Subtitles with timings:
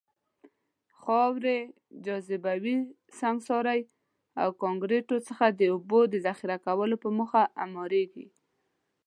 [1.01, 1.59] خاورې،
[2.05, 2.75] جاذبوي
[3.19, 3.81] سنګکارۍ
[4.41, 8.27] او کانکریتو څخه د اوبو د ذخیره کولو په موخه اعماريږي.